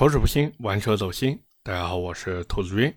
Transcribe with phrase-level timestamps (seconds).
[0.00, 1.38] 口齿不清，玩车走心。
[1.62, 2.90] 大家好，我是兔子君。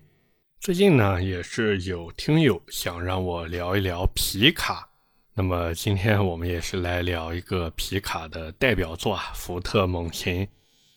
[0.58, 4.88] 最近呢，也是有听友想让我聊一聊皮卡。
[5.34, 10.48] 那么今天我们也是来聊一个皮卡的代表作啊，福特猛禽。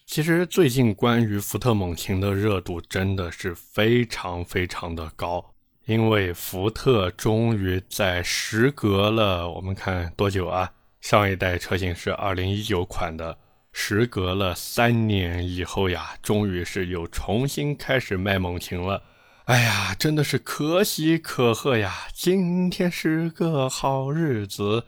[0.06, 5.44] 其实最近关于福特猛禽的热度真的是非常非常的高，
[5.88, 10.72] 因为福特终于在时隔了我们看多久啊？
[11.02, 13.38] 上一代车型是二零一九款的。
[13.80, 19.04] 时隔了三年以后呀，终于是又重新开始卖猛禽了。
[19.46, 22.08] 哎呀，真的是可喜可贺呀！
[22.12, 24.84] 今天是个好日子，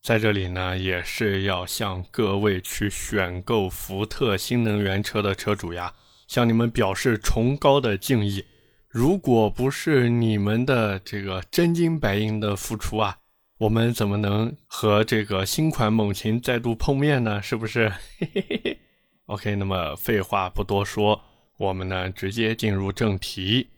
[0.00, 5.92] 在这里呢，也是要向各位去选购福特新能源车的车主呀，
[6.28, 8.44] 向你们表示崇高的敬意。
[8.88, 13.17] 如果不是你们的这个真金白银的付出啊！
[13.58, 17.42] 我们怎么能和这个新款猛禽再度碰面呢？
[17.42, 17.92] 是不是？
[19.26, 21.20] OK，那么废话不多说，
[21.56, 23.68] 我们呢直接进入正题。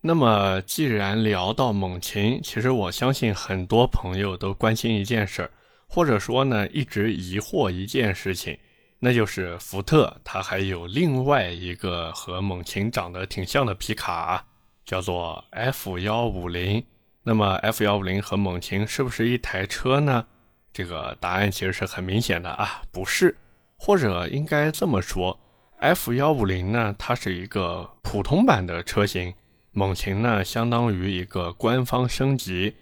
[0.00, 5.50] 那么既然聊到猛禽，其实我相信很多朋友都关心一件事儿，
[5.86, 8.58] 或者说呢一直疑惑一件事情，
[8.98, 14.44] 那就是福特它还有另外一个和猛禽长得挺像的皮卡，
[14.84, 16.84] 叫做 F 幺五零。
[17.24, 20.26] 那么 F 幺五零和猛禽是不是一台车呢？
[20.72, 23.36] 这个答案其实是很明显的啊，不是，
[23.76, 25.38] 或者应该这么说
[25.78, 29.34] ，F 幺五零呢，它是一个普通版的车型，
[29.70, 32.74] 猛禽呢，相当于一个官方升级。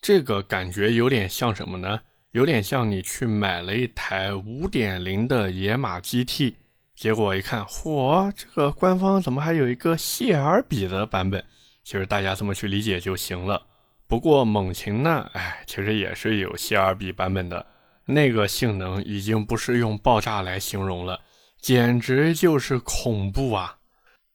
[0.00, 2.00] 这个感觉有点像什么呢？
[2.32, 6.54] 有点像你去买了一台五点零的野马 GT，
[6.94, 11.42] 结果一看，嚯，这个官方怎么还有一个谢尔比的版本？
[11.82, 13.62] 其实大家这么去理解就行了。
[14.08, 17.66] 不过猛禽呢，哎，其实也是有 CRB 版本的，
[18.06, 21.20] 那个性能已经不是用爆炸来形容了，
[21.60, 23.76] 简直就是恐怖啊！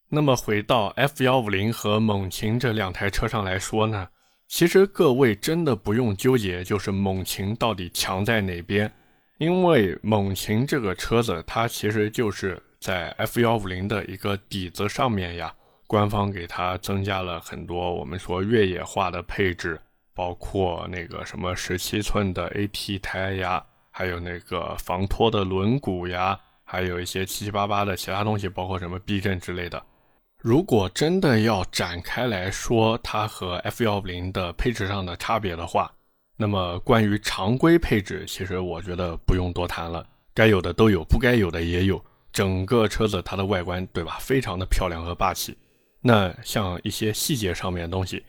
[0.09, 4.07] 那么回到 F 幺五零和猛禽这两台车上来说呢，
[4.47, 8.91] 其实各位真的不用纠结，就是猛禽到底强在哪边，
[9.39, 15.51] 因为猛禽这个车子它其实就是在 F 幺五零的一个底子上面呀。
[15.93, 19.79] 官方给它增加了很多我们说越野化的配置，
[20.15, 29.83] 包括那个什么十七寸的 AT 胎呀，还有那个防脱的轮毂呀，还有一些七七八八的其他东西，包括什么避震之类的。
[30.39, 35.91] 如果真的要展开来说它和 F 幺五零的配置上的差别的话，
[36.35, 40.03] 那么关于常规配置，其实我觉得不用多谈了，
[40.33, 42.03] 该有的都有，不该有的也有。
[42.31, 44.17] 整个车子它的外观，对吧？
[44.19, 45.55] 非常的漂亮和霸气。
[46.05, 48.21] 那像一些细节上面的东西，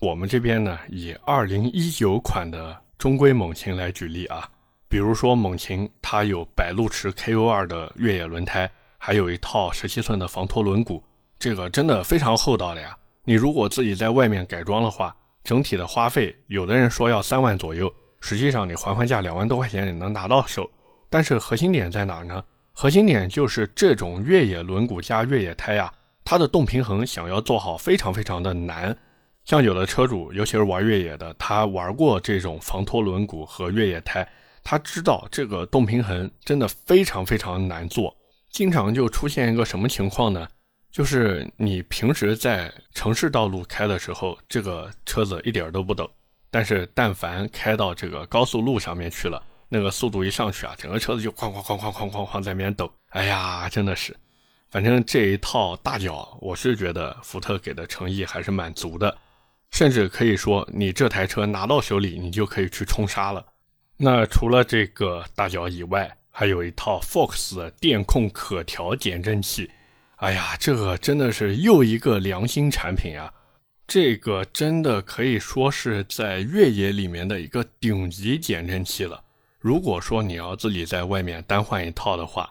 [0.00, 4.50] 我们这边呢以二零一九款的中规猛禽来举例啊，
[4.88, 8.68] 比如说猛禽它有百路驰 KO 二的越野轮胎，
[8.98, 11.00] 还有一套十七寸的防脱轮毂，
[11.38, 12.96] 这个真的非常厚道的呀。
[13.22, 15.14] 你如果自己在外面改装的话，
[15.44, 20.68] 整体的花费，有的人说要三万左右，实际上你还还价两万多块钱也能拿到手。
[21.08, 22.42] 但是核心点在哪呢？
[22.72, 25.92] 核心点就是这种越野轮毂加越野胎呀。
[26.30, 28.96] 它的动平衡想要做好非常非常的难，
[29.44, 34.24] 像有的车主，尤其是玩越野的，他玩过这种防脱轮毂和越野胎，
[34.62, 38.16] 他知道这个动平衡真的非常非常难做，
[38.48, 40.46] 经常就出现一个什么情况呢？
[40.92, 46.08] 就是你平时在城市道路开的时候，这个车子一点都不抖，
[46.48, 54.16] 但是但凡开到这个高速路上面去了，那个速度一上去啊，整个车子就哐哐哐哐哐哐哐在那边抖，哎呀，真的是。
[54.70, 59.18] 反正这一套大脚，我是觉得福特给的诚意还是蛮足的，
[59.72, 63.44] 甚至可以说，你这台车拿到手里，你就可以去冲沙了。
[63.96, 69.68] 那除了这个大脚以外，还有一套 Fox 电控可调减震器。
[70.16, 73.32] 哎呀，这个真的是又一个良心产品啊！
[73.88, 79.20] 这个真的可以说是在越野里面的一个顶级减震器了。
[79.58, 82.48] 如果说你要自己在外面单换一套的话，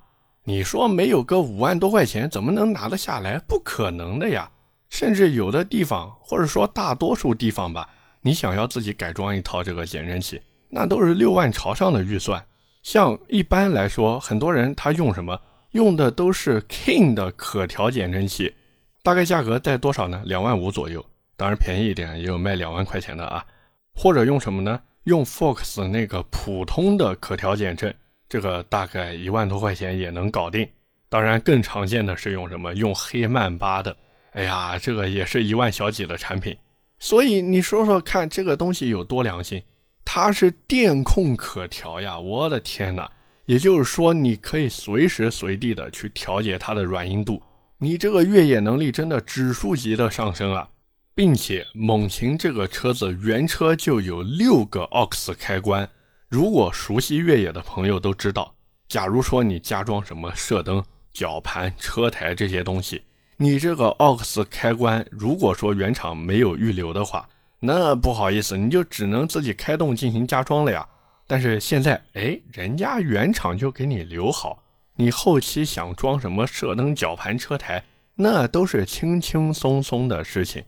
[0.50, 3.38] 你说没有个五万多块钱，怎么能拿得下来？
[3.48, 4.50] 不可能的呀！
[4.90, 7.88] 甚至有的地方，或者说大多数地方吧，
[8.24, 12.44] 你想要自己改装一套这个减震器，那都是六万朝上的预算。
[12.82, 15.40] 像一般来说，很多人他用什么？
[15.74, 18.56] 用的都是 King 的可调减震器，
[19.04, 20.20] 大概价格在多少呢？
[20.26, 21.06] 两万五左右。
[21.38, 23.46] 当然便宜一点也有卖两万块钱的啊。
[23.94, 24.82] 或者用什么呢？
[25.04, 27.94] 用 Fox 那个普通的可调减震。
[28.30, 30.66] 这个大概一万多块钱也能搞定，
[31.10, 32.74] 当然更常见的是用什么？
[32.76, 33.98] 用黑曼巴的，
[34.34, 36.56] 哎呀，这个也是一万小几的产品。
[37.00, 39.64] 所以你说说看，这个东西有多良心？
[40.06, 42.20] 它是电控可调呀！
[42.20, 43.10] 我的天哪，
[43.46, 47.42] 也就是说，你可以随时随地的去调节它的软硬度，
[47.78, 50.68] 你这个越野能力真的指数级的上升啊！
[51.16, 55.90] 并且猛禽这个车子原车就有六个 AUX 开关，
[56.30, 58.54] 如果熟悉越野的朋友都知道，
[58.88, 63.04] 假如说你加装什么射灯、绞盘、车台这些东西，
[63.38, 67.28] 你这个 AUX 开关如果说原厂没有预留的话，
[67.60, 70.88] 那不好意思，你就只能自己开动进行加装了呀。
[71.26, 74.64] 但是现在，哎，人家原厂就给你留好，
[74.98, 77.84] 你后期想装什么射灯、绞盘、车台，
[78.14, 80.64] 那都是轻轻松松的事情，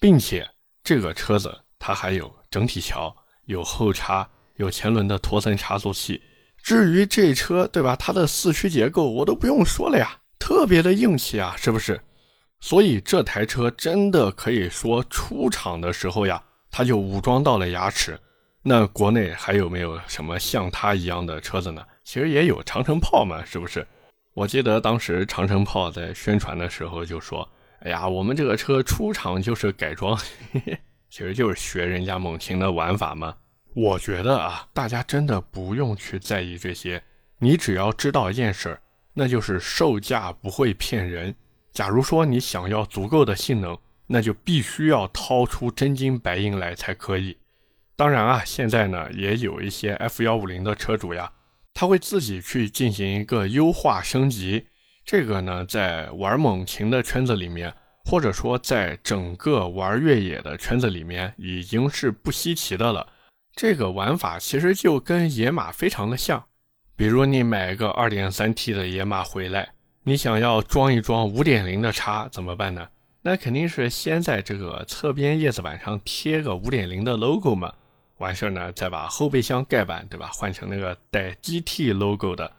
[0.00, 0.48] 并且
[0.82, 3.14] 这个车子它还有整体桥、
[3.44, 4.28] 有后叉、
[4.60, 6.20] 有前轮的托森差速器。
[6.62, 7.96] 至于这车，对吧？
[7.96, 11.98] 它的四驱结构我都不用说了呀，特别的硬气啊，是不是？
[12.60, 18.20] 所以这台车真的可以说出厂的时候呀，它就武装到了牙齿。
[18.62, 21.82] 那国内还有没有什么像它一样的车子呢？
[22.04, 23.86] 其实也有长城炮嘛，是不是？
[24.34, 27.48] 我记得当时长城炮在宣传的时候就说
[27.80, 30.14] ：“哎呀，我们这个车出厂就是改装，
[31.08, 33.34] 其实就是学人家猛禽的玩法嘛。”
[33.74, 37.02] 我觉得啊，大家真的不用去在意这些，
[37.38, 38.82] 你只要知道一件事儿，
[39.14, 41.34] 那就是售价不会骗人。
[41.72, 43.78] 假如说你想要足够的性能，
[44.08, 47.36] 那就必须要掏出真金白银来才可以。
[47.94, 51.30] 当然啊，现在呢也有一些 F 幺五零的车主呀，
[51.72, 54.66] 他会自己去进行一个优化升级。
[55.04, 57.72] 这个呢，在玩猛禽的圈子里面，
[58.04, 63.06] 或者说在整个玩越野的圈子里面，已经是不稀奇的了。
[63.54, 66.44] 这个玩法其实就跟野马非常的像。
[66.96, 69.70] 比如你买个 2.3T 的野马回来，
[70.04, 72.88] 你想要装一装5.0的叉怎么办呢？
[73.22, 77.72] 那肯定是先在这个侧边叶子板上贴个5.0的 logo 嘛。
[78.18, 80.30] 完事儿呢，再把后备箱盖板，对吧？
[80.32, 82.50] 换成那个带 GT logo 的，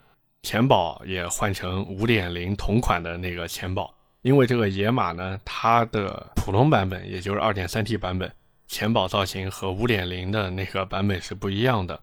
[0.42, 3.94] 前保也换成五点零同款的那个前保。
[4.24, 8.32] 因为这个野马呢，它的普通版本，也就是二点三 T 版本，
[8.72, 12.02] 前保造型和五点零的那个版本是不一样的。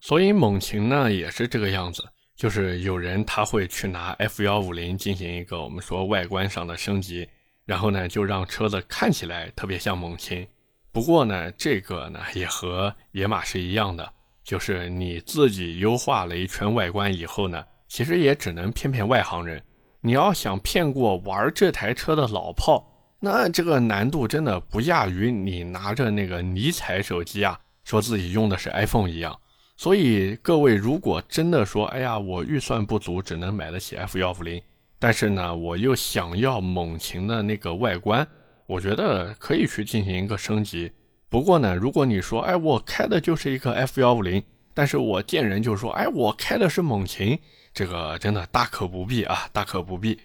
[0.00, 2.06] 所以猛禽呢也是这个样子，
[2.36, 7.26] 就是有人他会去拿 F 幺五零进行一个我们说外观上的升级，
[7.64, 10.46] 然后呢就让车子看起来特别像猛禽。
[10.92, 14.12] 不过呢，这个呢也和野马是一样的，
[14.44, 19.62] 就是你自己优化了一圈外观以后呢，其实也只能骗骗外行人。
[20.02, 22.89] 你要想骗过玩这台车的老炮，
[23.20, 29.38] 那这个难度真的不亚于你拿着那个尼彩手机啊，说自己用的是 iPhone 一样。
[29.76, 34.60] 所以各位如果真的说，哎呀，我预算不足，只能买得起 F 幺五零，
[34.98, 38.26] 但是呢，我又想要猛禽的那个外观。
[38.66, 40.92] 我觉得可以去进行一个升级，
[41.28, 47.38] 不过呢，如果你说，哎，我开的就是一个 F 幺五零，但是我见人就说，哎，我开的是猛禽，
[47.74, 50.18] 这个真的大可不必啊，大可不必。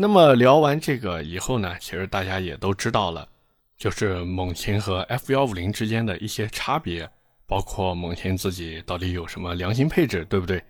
[0.00, 3.28] 那么聊完这个以后呢，其实大家也都知道了，
[3.76, 7.10] 就是猛禽和 F 幺五零之间的一些差别，
[7.48, 10.62] 包括猛禽自己到底有什么良心配置，对不对？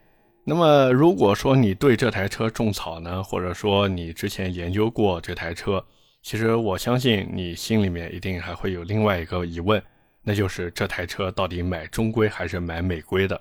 [0.44, 5.84] 那么如果说你对这台车种草呢，或者说你之前研究过这台车，
[6.22, 9.82] 其实我相信你心里面一定还会有另外一个疑问，
[10.22, 13.38] 那就是这台车到底买中规还是买美规的？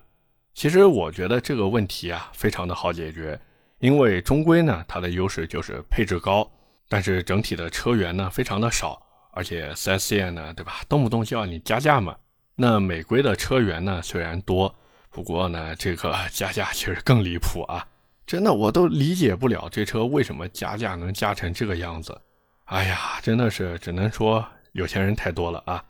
[0.54, 3.40] 其实我觉得这个问题啊非常的好解决，
[3.80, 6.50] 因为中规呢它的优势就是配置高，
[6.90, 12.16] 但是整体的车源呢非常的少，而且 4S 店呢对吧，动不动就要你加价嘛。
[12.56, 14.74] 那美规的车源呢虽然多，
[15.12, 17.86] 不过呢这个加价其实更离谱啊，
[18.26, 22.20] 真的我都理解不了这车为什么加价能加成这个样子。
[22.66, 25.84] 哎呀，真的是只能说有钱人太多了啊。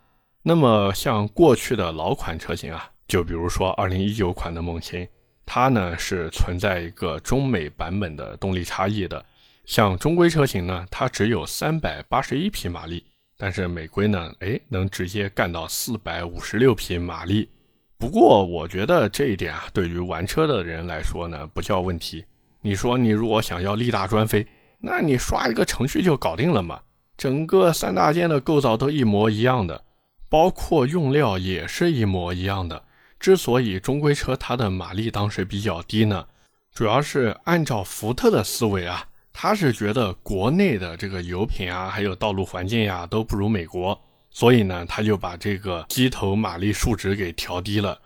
[0.44, 5.08] 那么像过去的老款车型啊，就比如说2019款的猛禽，
[5.48, 9.26] 它呢是存在一个中美版本的动力差异的。
[9.66, 13.04] 像中规车型呢，它只有381匹马力，
[13.38, 17.50] 但是美规呢，哎，能直接干到456匹马力。
[17.98, 22.26] 不过我觉得这一点啊，对于玩车的人来说呢，不叫问题。
[22.62, 24.46] 你说你如果想要力大专飞，
[24.80, 26.82] 那你刷一个程序就搞定了嘛？
[27.18, 29.86] 整个三大件的构造都一模一样的，
[30.30, 32.84] 包括用料也是一模一样的。
[33.20, 36.26] 之所以中规车它的马力当时比较低呢，
[36.74, 48.00] 主要是按照福特的思维啊，他是觉得国内的这个油品啊，还有道路环境呀都不如美国，所以呢，他就把这个机头马力数值给调低了。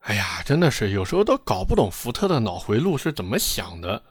[0.00, 4.02] 哎呀，真的是有时候都搞不懂福特的脑回路是怎么想的。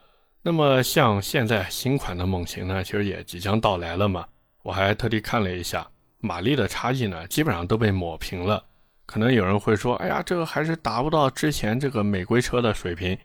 [0.43, 4.25] 那么像现在新款的猛禽呢，其实也即将到来了嘛。
[4.63, 5.87] 我还特地看了一下，
[6.19, 8.63] 马力的差异呢，基本上都被抹平了。
[9.07, 13.17] 可能有人会说，哎呀，这个还是达不到之前这个美规车的水平。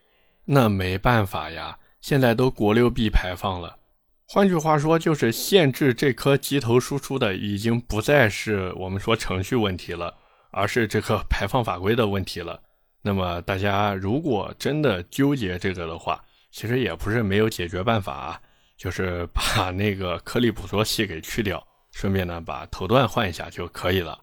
[0.45, 3.77] 那没办法呀，现在都国六 B 排放了。
[4.25, 10.15] 换句话说，就是限制这颗机头输出的已经不再是我们说程序问题了，
[10.51, 12.59] 而是这个排放法规的问题了。
[13.01, 18.41] 那么大家如果真的纠结这个的话，其实也不是没有解决办法啊，
[18.77, 21.61] 就是把那个颗粒捕捉器给去掉，
[21.91, 24.17] 顺便呢把头段换一下就可以了。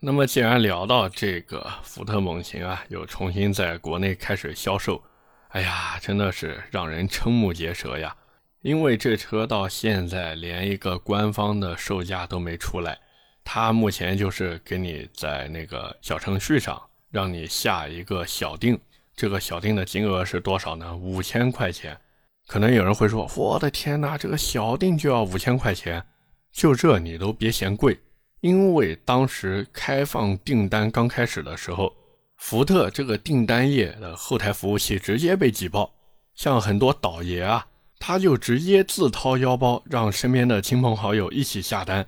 [0.00, 5.02] 那么既然聊到这个福特猛禽啊，又重新在国内开始销售，
[5.48, 8.14] 哎呀，真的是让人瞠目结舌呀！
[8.62, 12.98] 因为这车到现在连一个官方的售价都没出来，
[13.44, 16.80] 它目前就是给你在那个小程序上。
[17.08, 18.78] 让你下一个小定，
[19.14, 20.94] 这个小定的金额是多少呢？
[20.94, 21.96] 五千块钱。
[22.46, 26.04] 可能有人会说：“我的天哪，这个小定就要五千块钱？
[26.52, 27.98] 就这你都别嫌贵，
[28.46, 31.92] 因为当时开放订单刚开始的时候，
[32.36, 35.92] 福特这个订单页的后台服务器直接被挤爆，
[36.36, 37.66] 像很多倒爷啊，
[37.98, 42.06] 他就直接自掏腰包让身边的亲朋好友一起下单，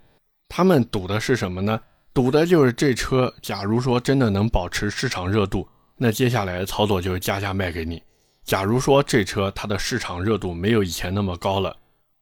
[0.49, 1.80] 他们赌的是什么呢？”
[2.14, 8.00] 赌的就是这车，假如说真的能保持市场热度，那接下来操作就是加价卖给你。
[8.45, 11.76] 假如说这车它的市场热度没有以前那么高了，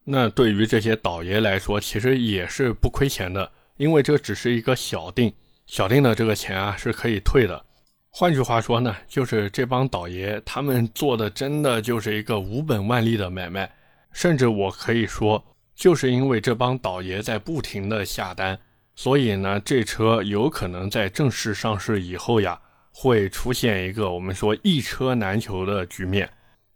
[0.04, 5.32] 那对于这些倒爷来说，其实也是不亏钱的，因为这只是一个小定，
[5.66, 7.64] 小定的这个钱啊是可以退的。
[8.08, 13.70] 换句话说呢，就是这帮倒爷他们做的真的就是一个无本万利的买卖，
[14.12, 18.58] 甚至我可以说，就是因为这帮倒爷在不停的下单。
[18.94, 22.58] 所以呢，这车有可能在正式上市以后呀，
[22.90, 26.26] 会出现一个我们说一车难求的局面。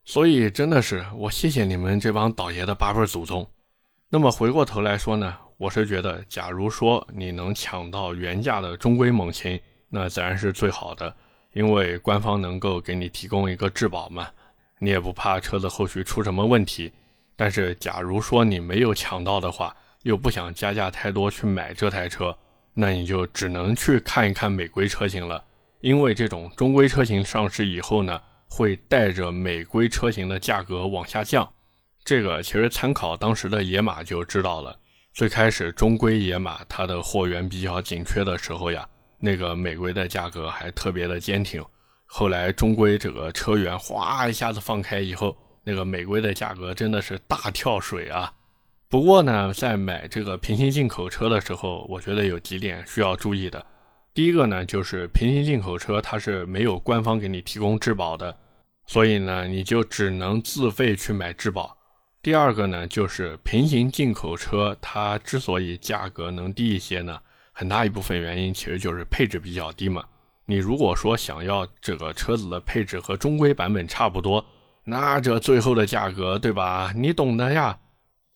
[0.04, 3.48] 所以真的是我谢谢你们这帮倒爷的八辈祖宗。
[4.10, 11.14] 那么回过头来说呢，我是觉得，假如说你能抢到原价的中规猛禽，那自然是最好的，
[11.52, 14.26] 因为官方能够给你提供一个质保嘛，
[14.78, 16.90] 你也不怕车子后续出什么问题。
[17.36, 22.34] 但是假如说你没有抢到的话，又不想加价太多去买这台车，
[22.72, 25.44] 那你就只能去看一看美规车型了。
[25.82, 31.46] 因为这种中规车型上市以后呢，会带着美规车型的价格往下降。
[32.02, 34.78] 这个其实参考当时的野马就知道了。
[35.12, 38.88] 最开始中规野马它的货源比较紧缺的时候呀，
[39.18, 41.62] 那个美规的价格还特别的坚挺。
[42.06, 48.32] 后来中规这个车源哗一下子放开以后，那个美规的价格真的是大跳水啊。
[48.88, 53.64] 不过呢，在买这个平行进口车的时候，我觉得有几点需要注意的。
[54.14, 58.36] 第一个呢，就是平行进口车它是没有官方给你提供质保的，
[58.86, 61.76] 所以呢，你就只能自费去买质保。
[62.22, 67.18] 第二个呢，就是平行进口车它之所以价格能低一些呢，
[67.50, 70.04] 很大一部分原因其实就是配置比较低嘛。
[70.44, 74.44] 你如果说想要这个车子的配置和中规版本差不多，
[74.84, 76.92] 那这最后的价格，对吧？
[76.94, 77.78] 你懂的呀。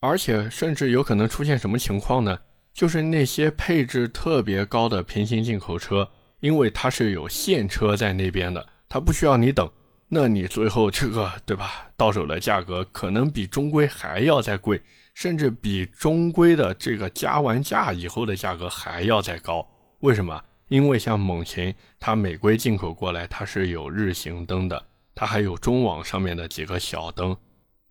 [0.00, 2.38] 而且甚至有可能出现什么情况呢？
[2.72, 6.08] 就是那些配置特别高的平行进口车，
[6.40, 9.70] 因为它是有现车在那边的，它不需要你等，
[10.08, 11.88] 那你最后这个 对吧？
[11.96, 14.80] 到手的价格可能比中规还要再贵，
[15.14, 19.66] 甚至比中规的这个加完价以后的价格还要再高。
[20.00, 20.42] 为什么？
[20.68, 24.82] 因为像猛禽，它美规进口过来，它是有日行灯的，
[25.14, 27.36] 它还有中网上面的几个小灯。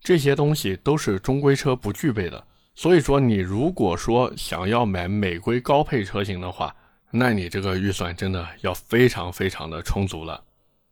[0.00, 6.74] 这些东西都是中规车不具备的，所以说你如果说想要买美规高配车型的话，
[7.10, 10.42] 那你这个预算真的要非常非常的充足了。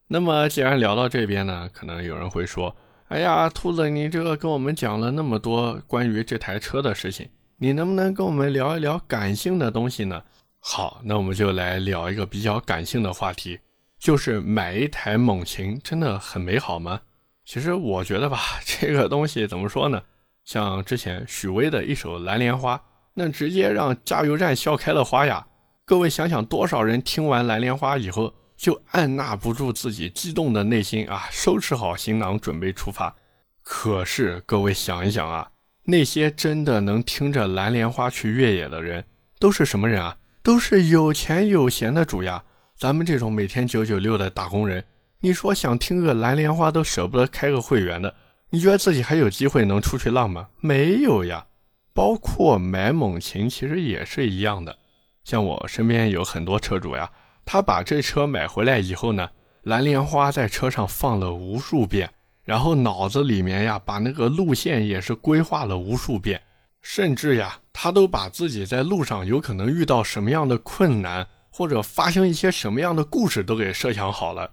[0.09, 2.75] 那么既然聊到这边呢，可能有人会说
[3.09, 10.23] ：“哎呀，兔子，你这个跟我们讲了那么多关于这台车的事情，你能不能跟我们聊一聊感性的东西呢？”
[10.65, 13.59] 好，那我们就来聊一个比较感性的话题，
[13.99, 17.01] 就是买一台猛禽真的很美好吗？
[17.45, 20.03] 其实我觉得吧，这个东西怎么说呢？
[20.45, 22.77] 像之前许巍的一首《蓝莲花》，
[23.15, 25.47] 那直接让加油站笑开了花呀！
[25.85, 33.16] 各位想想，多少人听完《蓝莲花》以后，就按捺不住自己激动的内心啊，收拾好行囊准备出发。
[33.61, 35.50] 可是各位想一想啊，
[35.87, 39.04] 那些真的能听着《蓝莲花》去越野的人，
[39.40, 40.16] 都是什么人啊？
[40.45, 42.45] 都是有钱有闲的主呀！
[42.78, 44.85] 咱们这种每天九九六的打工人。
[45.23, 48.14] 你说想听个蓝莲花都舍不得开个会员的，
[48.50, 50.50] 你觉得自己还有机会能出去浪吗？
[50.61, 51.47] 没有呀。
[51.92, 54.78] 包括买猛禽其实也是一样的。
[55.25, 57.11] 像我身边有很多车主呀，
[57.53, 59.29] 他把这车买回来以后呢，
[59.65, 62.11] 蓝莲花在车上放了无数遍，
[62.45, 66.41] 然后脑子里面呀把那个路线也是规划了无数遍，
[66.81, 74.51] 甚至呀他都把自己在路上有可能遇到什么样的困难，或者发生一些什么样的故事都给设想好了。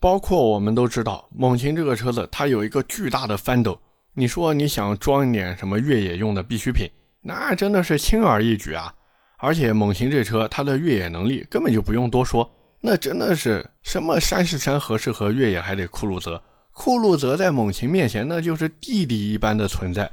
[0.00, 3.80] 包括我们都知道，猛禽这个车子它有一个巨大的翻斗，
[4.12, 6.90] 你说你想装一点什么越野用的必需品，
[7.22, 8.92] 那真的是轻而易举啊！
[9.40, 16.42] 而且猛禽这车它的越野能力根本就不用多说，那真的是什么山是山，河是河，越野还得酷路泽。
[16.72, 20.10] 酷路泽在猛禽面前那就是弟弟一般的存在，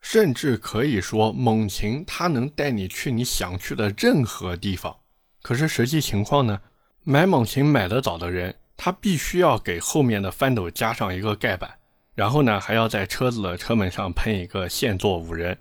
[0.00, 4.94] 甚至可以说猛禽它能带你去你想去的任何地方。
[5.42, 6.60] 可是实际情况呢？
[7.02, 8.54] 买猛禽买得早的人。
[8.78, 11.70] 他必须要给后面的翻斗加上一个盖板，
[12.14, 15.56] 然后呢，还要在车子的车门上喷一个现座五人。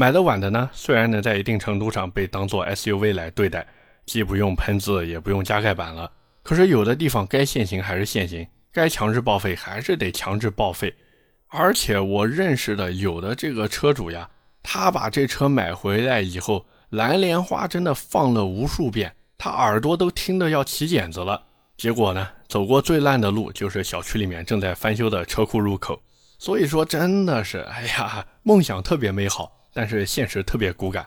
[0.00, 3.66] 买的晚的呢，虽然能在一定程度上被当做 SUV 来对待，
[4.06, 6.10] 既不用喷字，也不用加盖板了，
[6.42, 10.94] 可是有的地方该限行还是限行，该强制报废还是得强制报废。
[11.48, 14.26] 而且我认识的有的这个车主呀，
[14.62, 21.42] 他把这车买回来以后，蓝莲花真的放了无数遍，他耳朵都听得要起茧子了。
[21.76, 22.26] 结果呢？
[22.48, 26.00] 走过最烂的路就是小区里面正在翻修的车库入口。
[26.38, 31.06] 所以说，真的是，哎呀，梦想特别美好，但是现实特别骨感。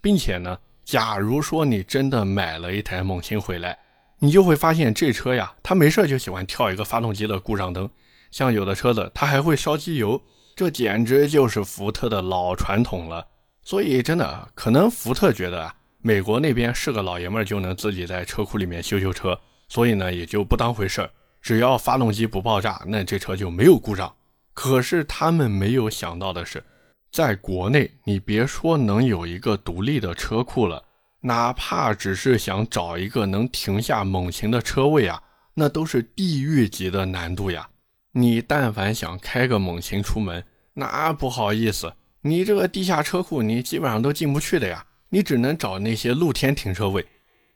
[0.00, 3.78] 并且呢，假如说你真的买了一台猛禽回来，
[4.18, 7.88] 你就会发现这车呀，它没事就喜欢跳一个发动机的故障灯。
[8.30, 10.20] 像有的车子，它还会烧机油，
[10.54, 13.26] 这简直就是福特的老传统了。
[13.62, 19.38] 所以真的，可能福特觉得啊，美国那边是个老爷们儿就能自己在车库里面修修车。
[19.68, 24.14] 所以呢，也就不当回事儿，只要发动机不爆炸，那这车就没有故障。
[24.52, 26.62] 可是他们没有想到的是，
[27.14, 30.82] 在国内，你别说能有一个独立的车库了，
[31.20, 35.22] 哪怕只是想找一个能停下猛禽的车位啊，
[35.54, 37.68] 那都是地狱级的难度呀。
[38.10, 47.06] 你但凡想开个猛禽出门，那不好意思，你这个地下车库你基本上都进不去的呀，你只能找那些露天停车位。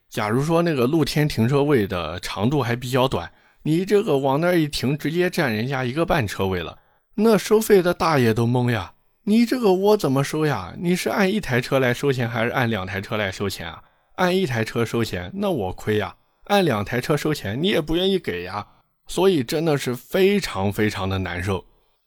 [0.09, 3.29] 假如说那个露天停车位的长度还比较短，
[3.65, 6.79] 你这个往那儿一停，直接占人家一个半车位了，
[7.17, 8.93] 那收费的大爷都懵呀！
[9.29, 10.75] 你这个我怎么收呀？
[10.79, 13.83] 你是按一台车来收钱，还是按两台车来收钱啊？
[14.15, 18.67] 按一台车收钱，那我亏呀；按两台车收钱，你也不愿意给呀。
[19.07, 21.63] 所以真的是非常非常的难受。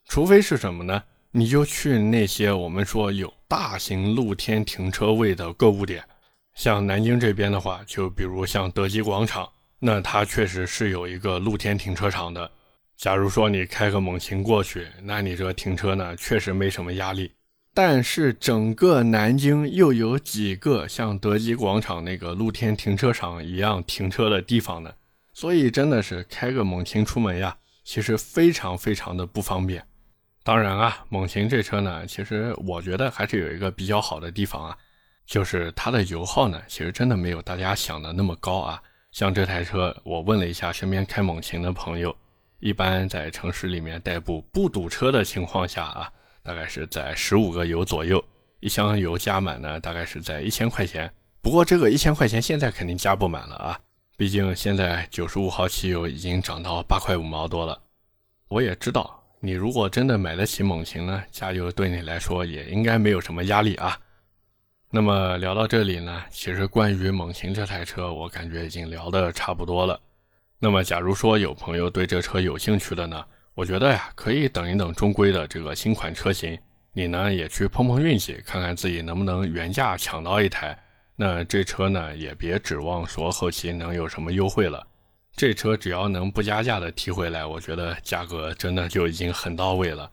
[0.07, 1.03] 除非是什么呢？
[1.29, 6.03] 你就去那些我们说有大型露天停车位的购物点。
[6.55, 12.49] 像南京这边的话，就比如像德基广场，那它确实是有一个露天停车场的。
[13.01, 17.31] 假如说你开个猛禽过去，那你这停车呢，确实没什么压力。
[17.73, 24.93] 但是整个南京又有几个像德基广场那个露天停车场一样停车的地方呢？
[25.33, 29.83] 所以真的是开个猛禽出门呀，其实非常非常的不方便。
[30.43, 34.77] 当然啊，猛禽这车呢，其实我觉得还是有一个比较好的地方啊。
[35.25, 38.79] 就是它的油耗呢，其实真的没有大家想的那么高啊。
[39.11, 42.15] 像这台车，我问了一下身边开猛禽的朋友，
[42.62, 48.24] 一般在城市里面代步不堵车的情况下啊，大概是在十五个油左右，
[48.60, 51.12] 一箱油加满呢，大概是在一千块钱。
[51.41, 53.80] 不过这个一千块钱现在肯定加不满了啊，
[54.15, 57.82] 毕竟现在九十五号汽油已经涨到八块五毛多了。
[58.47, 64.00] 我也知道，你如果真的买得起猛禽呢，加油对你来说也应该没有什么压力啊。
[64.91, 70.00] 那么聊到这里呢，其实关于猛禽这台车，我感觉已经聊得差不多了。
[70.63, 76.56] 那么假如说有朋友对这车有兴趣的呢，我觉得呀，可以等一等中规的这个新款车型，
[76.93, 80.78] 你呢也去碰碰运气，看看自己能不能原价抢到一台。
[81.15, 84.86] 那这车呢，也别指望说后期能有什么优惠了。
[85.36, 90.12] 这车只要能不加价的提回来，我觉得价格真的就已经很到位了。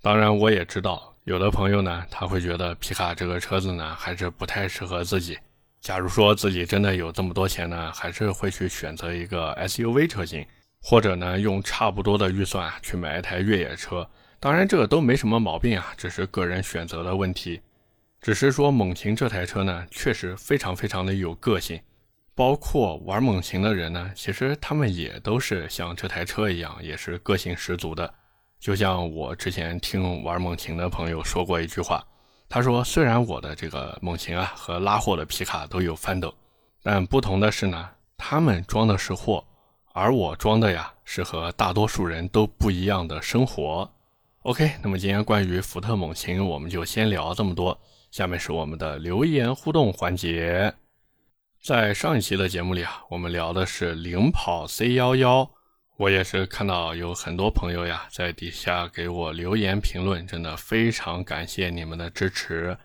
[0.00, 1.14] 当然，我也知道。
[1.24, 5.38] 有的朋友呢，他会觉得皮卡这个车子呢，还是不太适合自己。
[5.84, 10.42] 假如说自己真的有这么多钱呢，还是会去选择一个 SUV 车型，
[10.80, 14.08] 或者呢，用差不多的预算去买一台越野车。
[14.40, 17.60] 当然，这个都没什么毛病啊，只是个人选择的问题。
[18.22, 21.78] 只是说猛禽这台车呢，确实非常非常的有个性。
[22.34, 28.14] 包括玩猛禽的人呢，其实他们也都是像这台车一样，也是个性十足的。
[28.58, 32.02] 就像我之前听玩猛禽的朋友说过一句话，
[32.48, 36.32] 他说：“虽然我的这个猛禽啊和拉货的皮卡都有翻斗，
[36.82, 39.44] 但不同的是呢，他们装的是货，
[39.92, 43.90] 而我装的呀是和大多数人都不一样的生活。”
[44.42, 47.80] OK，那么今天关于福特猛禽，我们就先聊这么多。
[48.10, 50.72] 下面是我们的留言互动环节。
[51.62, 55.50] 在上一期的节目里啊，我们聊的是领跑 C 幺幺。
[55.96, 62.76] 我也是看到有很多朋友呀，在底下给我留言评论，真的非常感谢你们的支持。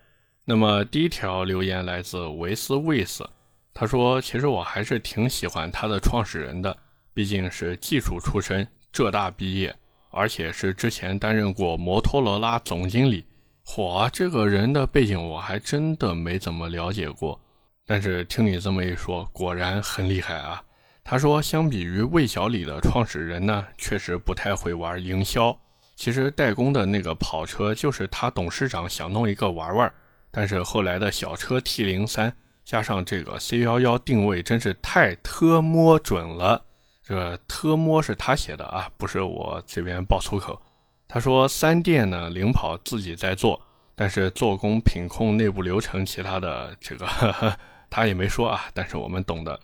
[0.45, 3.27] 那么第一条留言来自维斯卫斯，
[3.73, 6.77] 他说：“其实我还是挺喜欢他的创始人的，
[7.11, 9.75] 毕竟是技术出身，浙大毕业，
[10.11, 13.25] 而且是之前担任过摩托罗拉总经理。
[13.65, 17.39] 嚯，这个人的背景我还真的没怎么了解过。
[17.87, 20.61] 但是听你这么一说，果然很厉害啊。
[21.09, 25.57] 他说，相比于魏小李的创始人呢，确实不太会玩营销。
[25.95, 29.91] 其实代工的那个跑车就是他董事长想弄一个玩玩，
[30.29, 32.31] 但是后来的小车 T 零三
[32.63, 36.63] 加上这个 C 幺幺定位真是太特摸准了。
[37.03, 40.61] 这特摸是他写的啊，不是我这边爆粗口。
[41.07, 43.59] 他说三电呢，领跑自己在做，
[43.95, 47.07] 但是做工、品控、内部流程，其他的这个
[47.89, 49.59] 他也没说啊，但是我们懂的。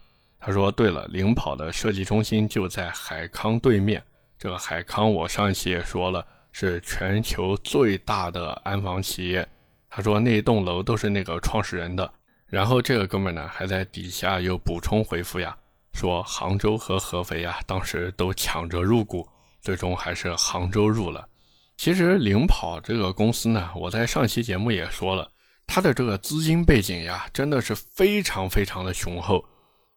[0.45, 4.03] 他说对了，领跑的设计中心就在海康对面。
[4.37, 9.49] 这个海康，我上一期也说了，是全球最大的安防企业。
[9.89, 12.07] 他说那栋楼都是那个创始人的。
[12.45, 15.57] 然后这个哥们呢，还在底下又补充回复呀，
[15.93, 19.27] 说杭州和合肥呀，当时都抢着入股，
[19.63, 21.27] 最终还是杭州入了。
[21.75, 25.27] 其实领跑这个公司呢，我在上期节目也说了，
[25.65, 29.43] 它的这个资金背景呀，真的是非常非常的雄厚。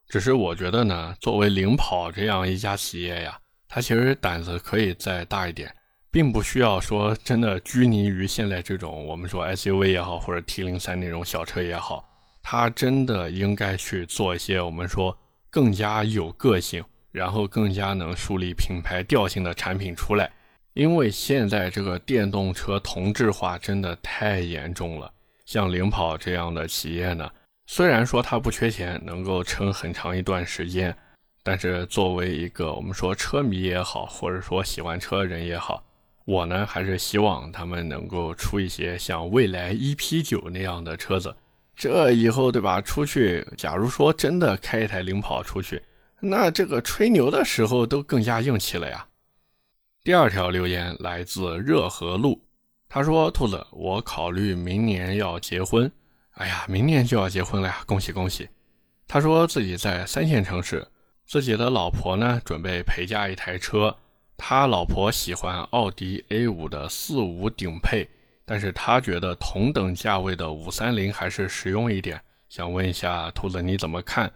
[0.09, 3.39] 只是我觉得呢，作为领跑这样一家企业呀。
[3.69, 5.71] 它其实胆子可以再大一点，
[6.11, 12.09] 并不需要说真的拘泥于现在这种我们说 SUV 也好，或者 T 零三那种小车也好，
[12.43, 15.15] 他真的应该去做一些我们说
[15.51, 20.31] 更加有个性，然后更加能树立品牌调性的产品出来。
[20.73, 25.13] 因为现在这个电动车同质化真的太严重了。
[25.45, 27.29] 像领跑这样的企业呢，
[27.71, 30.97] 虽然说它不缺钱，能够撑很长一段时间。
[31.43, 35.85] 但是作为一个我们说车迷也好，或者说喜欢车的人也好，
[36.25, 41.37] 我呢还是希望他们能够出一些像蔚来 EP9 那样的车子。
[41.77, 42.81] 这以后对吧？
[42.81, 45.83] 出去，假如说真的开一台领跑出去，
[46.21, 49.07] 那这个吹牛的时候都更加硬气了呀。
[50.03, 52.43] 第二条留言来自热河路，
[52.89, 55.91] 他说：“兔子，我考虑明年要结婚。
[56.39, 58.49] 哎呀，明年就要结婚了呀，恭喜恭喜！”
[59.07, 60.87] 他说自己在三线城市。
[61.27, 63.95] 自己的老婆呢，准备陪嫁一台车。
[64.37, 68.09] 他老婆喜欢奥迪 A5 的四五顶配，
[68.47, 72.19] 但是他觉得同等价位的五三零还是实用一点。
[72.49, 74.33] 想问一下兔子你怎么看？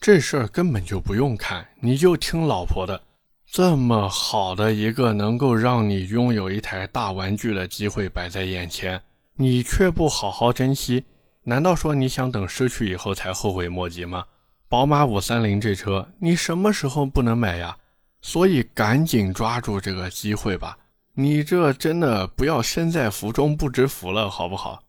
[0.00, 3.02] 这事儿根本就不用看，你就听老婆的。
[3.46, 9.02] 这么好的一个能够让你拥有一台大玩具的机会摆在眼前，
[9.36, 11.04] 你却不好好珍惜，
[11.44, 14.24] 难道说你想等失去以后才后悔莫及吗？
[14.68, 17.76] 宝马五三零这车，你什么时候不能买呀？
[18.22, 20.78] 所以赶紧抓住这个机会吧！
[21.12, 24.82] 你这真的不要身在福中不知福了，好不好？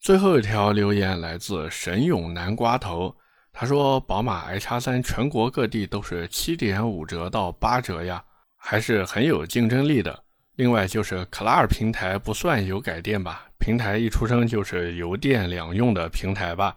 [0.00, 3.16] 最后一条留言来自神勇南瓜头，
[3.52, 8.22] 他说：“宝马 i 叉三全国各地都是七点五折到八折呀，
[8.56, 10.24] 还是很有竞争力的。
[10.56, 13.47] 另外就是 c l a r 平台不算有改电吧？
[13.58, 16.76] 平台一出生就是油电两用的平台吧？”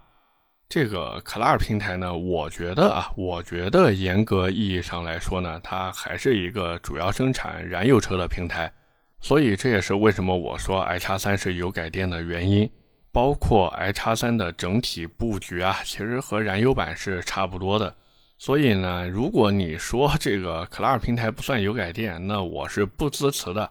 [0.68, 8.72] 这个 CLAR 平台呢，我觉得啊，我觉得严格意义上来说呢，它还是一个主要生产燃油车的平台，
[9.20, 12.70] 所以这也是为什么我说 i 叉三是油改电的原因。
[13.12, 17.94] 包括 i 叉三的整体布局啊，其实和燃油版是差不多的。
[18.38, 23.70] 所以呢，如果你说这个 CLAR 平台不算油改电，那我是不支持的。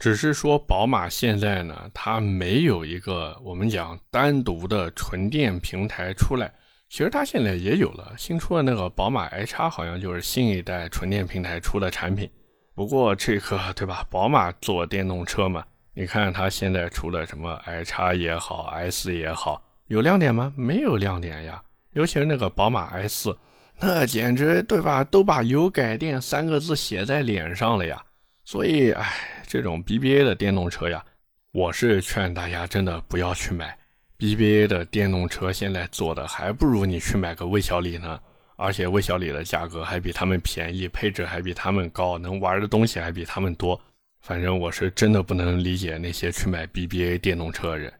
[0.00, 6.50] 只是说，宝马现在呢，它没有一个我们讲单独的纯电平台出来。
[6.88, 12.28] 其实它现在也有了，新出的那个宝马 i 叉，好像就是新一代纯电平台出的产品。
[12.74, 14.02] 不过这个对吧？
[14.08, 20.50] 宝马做电动车嘛，你看它现在出的什么 i 叉也好，S 也好，有亮点吗？
[20.56, 21.62] 没有亮点呀。
[21.92, 23.36] 尤其是那个宝马 S，
[23.78, 25.04] 那简直对吧？
[25.04, 28.02] 都把油改电三个字写在脸上了呀。
[28.46, 31.04] 所以，哎，这种 BBA 的电动车呀，
[31.50, 33.76] 我是劝大家真的不要去买
[34.16, 35.52] BBA 的电动车。
[35.52, 38.20] 现在做的还不如你去买个魏小李呢，
[38.54, 43.80] 而且魏小李的价格还比他们便宜，配置还比他们高，能玩的东西还比他们多。
[44.20, 47.92] 反正我是真的不能理解那些去买 BBA 电动车的人。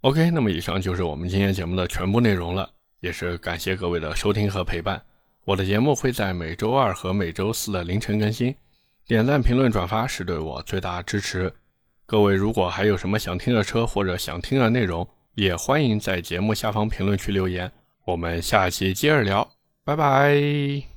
[0.00, 5.00] OK，那么以上就是我们今天节目的全部内容了，也是感谢各位的收听和陪伴。
[5.44, 8.52] 我的节目会在每周二和每周四的凌晨更新。
[9.06, 11.52] 点赞、评论、转发是对我最大支持。
[12.06, 17.70] 各位如果还有什么想听的车或者想听的内容，也欢迎在节目下方评论区留言。
[18.04, 19.48] 我们下期接着聊，
[19.84, 20.95] 拜拜。